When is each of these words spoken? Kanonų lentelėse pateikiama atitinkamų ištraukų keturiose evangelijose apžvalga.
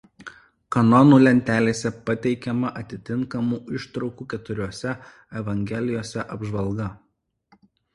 Kanonų 0.75 1.19
lentelėse 1.27 1.91
pateikiama 2.07 2.73
atitinkamų 2.83 3.63
ištraukų 3.83 4.29
keturiose 4.35 4.99
evangelijose 5.45 6.31
apžvalga. 6.39 6.95